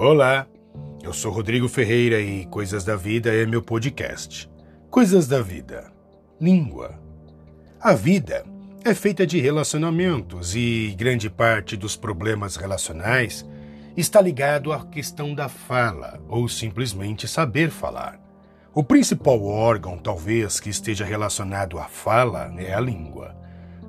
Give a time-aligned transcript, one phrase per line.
[0.00, 0.46] Olá,
[1.02, 4.48] eu sou Rodrigo Ferreira e Coisas da Vida é meu podcast.
[4.88, 5.90] Coisas da Vida.
[6.40, 7.02] Língua.
[7.80, 8.44] A vida
[8.84, 13.44] é feita de relacionamentos e grande parte dos problemas relacionais
[13.96, 18.20] está ligado à questão da fala ou simplesmente saber falar.
[18.72, 23.36] O principal órgão, talvez, que esteja relacionado à fala é a língua.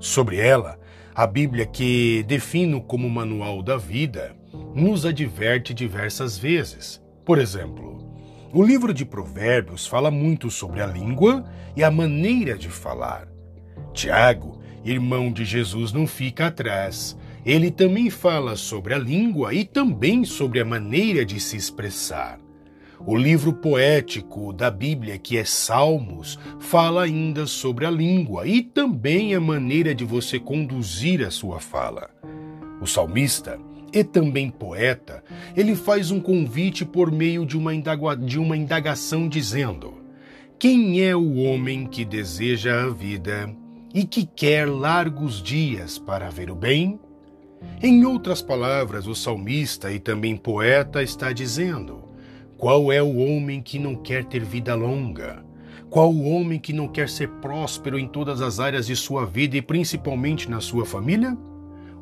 [0.00, 0.80] Sobre ela,
[1.14, 4.37] a Bíblia, que defino como manual da vida,
[4.74, 7.00] nos adverte diversas vezes.
[7.24, 7.98] Por exemplo,
[8.52, 11.44] o livro de Provérbios fala muito sobre a língua
[11.76, 13.28] e a maneira de falar.
[13.92, 17.16] Tiago, irmão de Jesus, não fica atrás.
[17.44, 22.38] Ele também fala sobre a língua e também sobre a maneira de se expressar.
[23.06, 29.34] O livro poético da Bíblia, que é Salmos, fala ainda sobre a língua e também
[29.34, 32.10] a maneira de você conduzir a sua fala.
[32.80, 33.58] O salmista
[33.92, 35.22] e também poeta,
[35.56, 37.72] ele faz um convite por meio de uma,
[38.16, 39.94] de uma indagação dizendo:
[40.58, 43.54] Quem é o homem que deseja a vida
[43.94, 46.98] e que quer largos dias para ver o bem?
[47.82, 52.04] Em outras palavras, o salmista e também poeta está dizendo:
[52.56, 55.44] Qual é o homem que não quer ter vida longa?
[55.90, 59.56] Qual o homem que não quer ser próspero em todas as áreas de sua vida
[59.56, 61.36] e principalmente na sua família?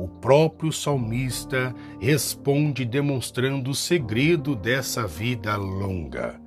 [0.00, 6.40] O próprio salmista responde demonstrando o segredo dessa vida longa.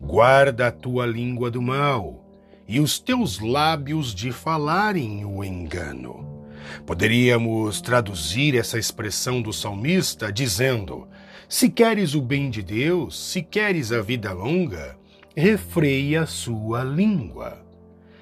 [0.00, 2.24] Guarda a tua língua do mal
[2.66, 6.46] e os teus lábios de falarem o engano.
[6.86, 11.06] Poderíamos traduzir essa expressão do salmista dizendo:
[11.50, 14.96] Se queres o bem de Deus, se queres a vida longa,
[15.36, 17.65] refreia a sua língua.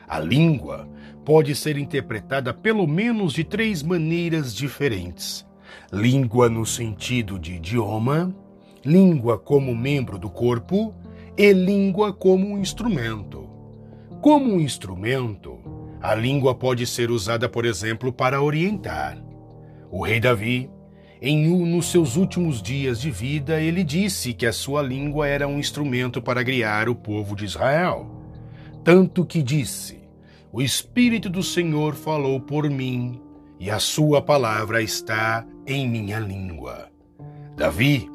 [0.06, 0.88] A língua
[1.24, 5.46] pode ser interpretada pelo menos de três maneiras diferentes:
[5.92, 8.34] língua no sentido de idioma,
[8.84, 10.94] língua como membro do corpo
[11.36, 13.48] e língua como um instrumento.
[14.20, 15.58] Como um instrumento,
[16.00, 19.22] a língua pode ser usada, por exemplo, para orientar.
[19.90, 20.70] O rei Davi,
[21.20, 25.48] em um nos seus últimos dias de vida, ele disse que a sua língua era
[25.48, 28.06] um instrumento para guiar o povo de Israel.
[28.84, 30.02] Tanto que disse:
[30.54, 33.20] o Espírito do Senhor falou por mim,
[33.58, 36.92] e a sua palavra está em minha língua.
[37.56, 38.08] Davi,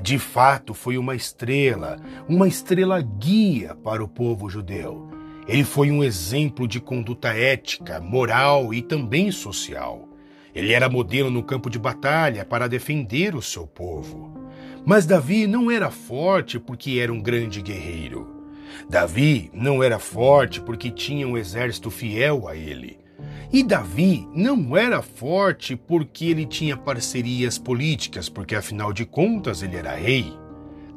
[0.00, 5.10] de fato, foi uma estrela, uma estrela guia para o povo judeu.
[5.46, 10.08] Ele foi um exemplo de conduta ética, moral e também social.
[10.54, 14.32] Ele era modelo no campo de batalha para defender o seu povo.
[14.82, 18.41] Mas Davi não era forte porque era um grande guerreiro.
[18.88, 22.98] Davi não era forte porque tinha um exército fiel a ele.
[23.52, 29.76] E Davi não era forte porque ele tinha parcerias políticas, porque afinal de contas ele
[29.76, 30.32] era rei.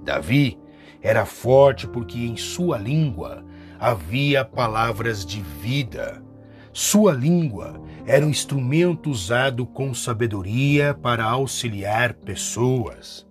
[0.03, 0.57] Davi
[1.01, 3.43] era forte porque em sua língua
[3.79, 6.23] havia palavras de vida.
[6.71, 13.25] Sua língua era um instrumento usado com sabedoria para auxiliar pessoas.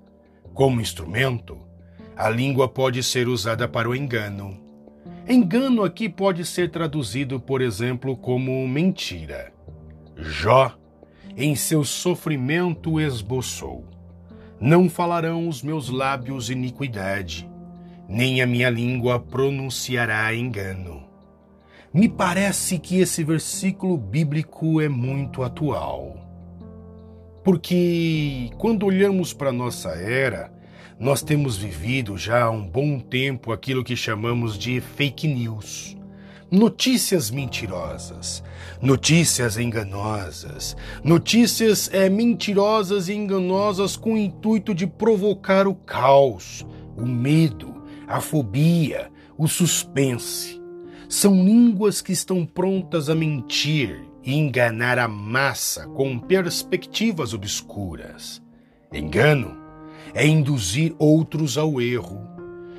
[0.52, 1.58] Como instrumento,
[2.16, 4.60] a língua pode ser usada para o engano.
[5.28, 9.52] Engano aqui pode ser traduzido, por exemplo, como mentira.
[10.16, 10.74] Jó,
[11.36, 13.84] em seu sofrimento, esboçou:
[14.60, 17.48] Não falarão os meus lábios iniquidade,
[18.08, 21.02] nem a minha língua pronunciará engano.
[21.92, 26.16] Me parece que esse versículo bíblico é muito atual.
[27.42, 30.52] Porque quando olhamos para nossa era,
[30.98, 35.96] nós temos vivido já há um bom tempo aquilo que chamamos de fake news.
[36.50, 38.44] Notícias mentirosas,
[38.80, 46.64] notícias enganosas, notícias é, mentirosas e enganosas com o intuito de provocar o caos,
[46.96, 50.62] o medo, a fobia, o suspense.
[51.08, 58.40] São línguas que estão prontas a mentir e enganar a massa com perspectivas obscuras.
[58.92, 59.63] Engano
[60.12, 62.20] é induzir outros ao erro.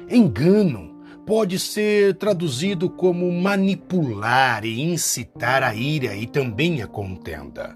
[0.09, 0.95] Engano
[1.25, 7.75] pode ser traduzido como manipular e incitar a ira e também a contenda.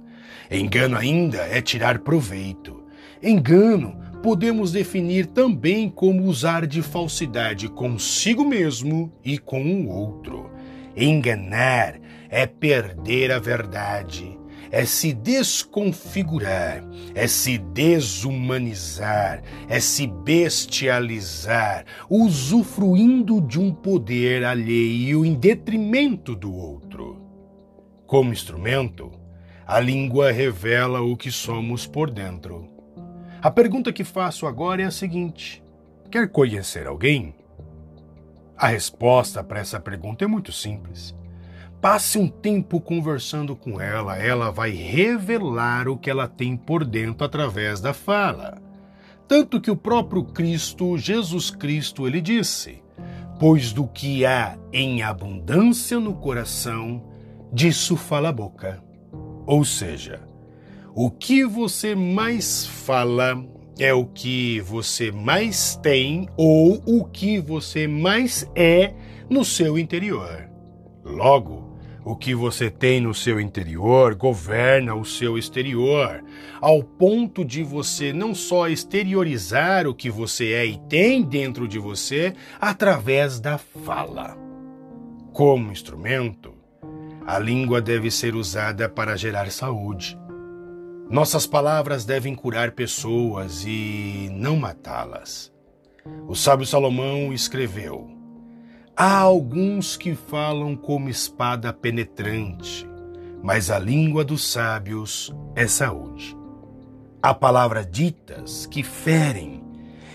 [0.51, 2.83] Engano ainda é tirar proveito.
[3.21, 10.49] Engano podemos definir também como usar de falsidade consigo mesmo e com o outro.
[10.95, 11.99] Enganar
[12.29, 14.38] é perder a verdade,
[14.71, 16.83] é se desconfigurar,
[17.15, 27.21] é se desumanizar, é se bestializar, usufruindo de um poder alheio em detrimento do outro.
[28.05, 29.11] Como instrumento,
[29.65, 32.67] a língua revela o que somos por dentro.
[33.41, 35.63] A pergunta que faço agora é a seguinte:
[36.11, 37.35] quer conhecer alguém?
[38.57, 41.15] A resposta para essa pergunta é muito simples.
[41.81, 47.25] Passe um tempo conversando com ela, ela vai revelar o que ela tem por dentro
[47.25, 48.61] através da fala.
[49.29, 52.83] Tanto que o próprio Cristo, Jesus Cristo, ele disse:
[53.39, 57.01] Pois do que há em abundância no coração,
[57.53, 58.83] disso fala a boca.
[59.45, 60.27] Ou seja,
[60.93, 63.41] o que você mais fala
[63.79, 68.93] é o que você mais tem ou o que você mais é
[69.29, 70.49] no seu interior.
[71.05, 71.68] Logo,
[72.03, 76.23] o que você tem no seu interior governa o seu exterior,
[76.61, 81.79] ao ponto de você não só exteriorizar o que você é e tem dentro de
[81.79, 84.37] você através da fala.
[85.33, 86.53] Como instrumento,
[87.25, 90.17] a língua deve ser usada para gerar saúde.
[91.09, 95.51] Nossas palavras devem curar pessoas e não matá-las.
[96.27, 98.18] O sábio Salomão escreveu:
[99.01, 102.85] Há alguns que falam como espada penetrante,
[103.41, 106.35] mas a língua dos sábios é saúde.
[107.23, 109.63] Há palavras ditas que ferem,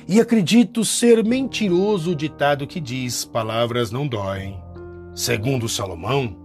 [0.07, 4.63] e acredito ser mentiroso o ditado que diz: palavras não doem.
[5.15, 6.37] Segundo Salomão,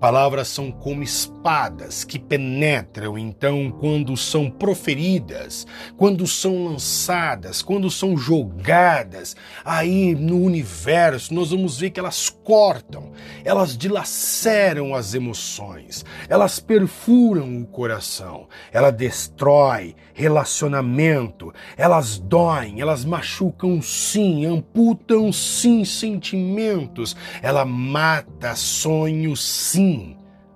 [0.00, 5.66] Palavras são como espadas que penetram, então, quando são proferidas,
[5.96, 9.34] quando são lançadas, quando são jogadas.
[9.64, 13.10] Aí no universo, nós vamos ver que elas cortam,
[13.44, 23.82] elas dilaceram as emoções, elas perfuram o coração, ela destrói relacionamento, elas doem, elas machucam
[23.82, 29.87] sim, amputam sim sentimentos, ela mata sonhos sim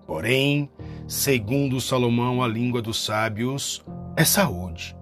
[0.07, 0.69] Porém,
[1.07, 3.85] segundo Salomão, a língua dos sábios
[4.17, 4.97] é saúde.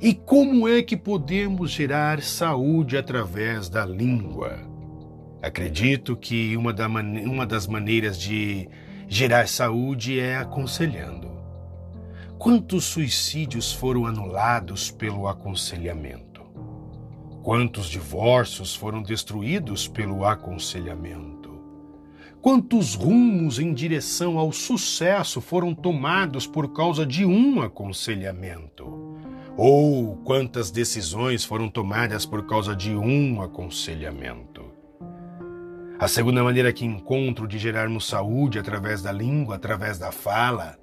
[0.00, 4.58] E como é que podemos gerar saúde através da língua?
[5.42, 8.68] Acredito que uma, da man uma das maneiras de
[9.08, 11.30] gerar saúde é aconselhando.
[12.38, 16.42] Quantos suicídios foram anulados pelo aconselhamento?
[17.42, 21.43] Quantos divórcios foram destruídos pelo aconselhamento?
[22.44, 29.16] Quantos rumos em direção ao sucesso foram tomados por causa de um aconselhamento?
[29.56, 34.70] Ou quantas decisões foram tomadas por causa de um aconselhamento?
[35.98, 40.78] A segunda maneira que encontro de gerarmos saúde através da língua, através da fala,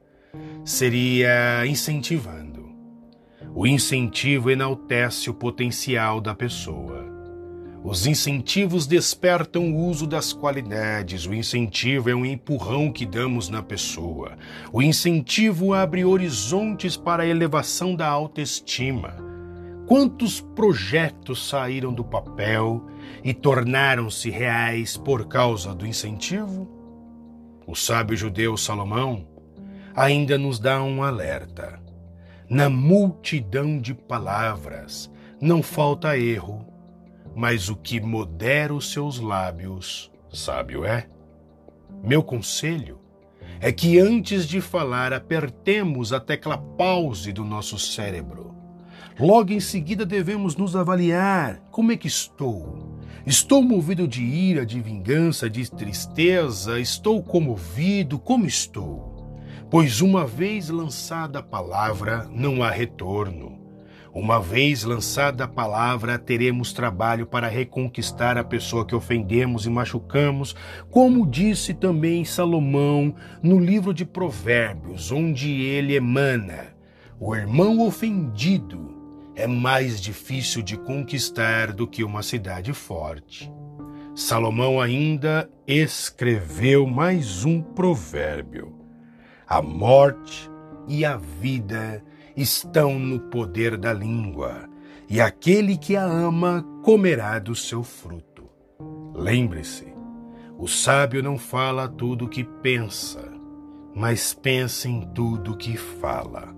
[0.65, 2.71] seria incentivando.
[3.53, 7.00] O incentivo enaltece o potencial da pessoa.
[7.83, 11.25] Os incentivos despertam o uso das qualidades.
[11.25, 14.37] O incentivo é um empurrão que damos na pessoa.
[14.71, 19.15] O incentivo abre horizontes para a elevação da autoestima.
[19.87, 22.85] Quantos projetos saíram do papel
[23.23, 26.69] e tornaram-se reais por causa do incentivo?
[27.65, 29.27] O sábio judeu Salomão
[29.95, 31.81] ainda nos dá um alerta.
[32.47, 35.11] Na multidão de palavras
[35.41, 36.70] não falta erro
[37.35, 41.07] mas o que modera os seus lábios, sábio é.
[42.03, 42.99] Meu conselho
[43.59, 48.55] é que antes de falar apertemos a tecla pause do nosso cérebro.
[49.19, 52.99] Logo em seguida devemos nos avaliar: como é que estou?
[53.25, 56.79] Estou movido de ira, de vingança, de tristeza?
[56.79, 58.17] Estou comovido?
[58.17, 59.39] Como estou?
[59.69, 63.60] Pois uma vez lançada a palavra, não há retorno.
[64.13, 70.53] Uma vez lançada a palavra, teremos trabalho para reconquistar a pessoa que ofendemos e machucamos,
[70.89, 76.75] como disse também Salomão no livro de Provérbios, onde ele emana:
[77.17, 78.93] O irmão ofendido
[79.33, 83.49] é mais difícil de conquistar do que uma cidade forte.
[84.13, 88.75] Salomão ainda escreveu mais um provérbio:
[89.47, 90.51] A morte
[90.85, 92.03] e a vida
[92.35, 94.69] estão no poder da língua,
[95.09, 98.49] e aquele que a ama comerá do seu fruto.
[99.13, 99.93] Lembre-se,
[100.57, 103.31] o sábio não fala tudo o que pensa,
[103.95, 106.55] mas pensa em tudo o que fala.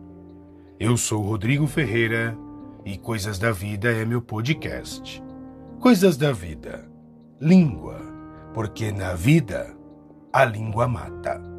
[0.80, 2.38] Eu sou Rodrigo Ferreira
[2.86, 5.24] e Coisas da Vida é meu podcast.
[5.80, 6.90] Coisas da Vida.
[7.40, 8.00] Língua,
[8.54, 9.76] porque na vida
[10.32, 11.53] a língua mata.